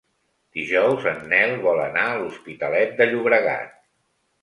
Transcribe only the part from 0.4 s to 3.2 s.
Dijous en Nel vol anar a l'Hospitalet de